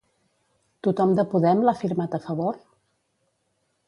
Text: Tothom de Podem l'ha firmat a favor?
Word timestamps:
Tothom 0.87 1.11
de 1.19 1.25
Podem 1.33 1.61
l'ha 1.67 1.75
firmat 1.81 2.15
a 2.19 2.21
favor? 2.29 2.57